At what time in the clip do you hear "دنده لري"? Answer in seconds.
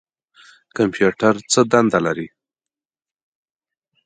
1.71-2.27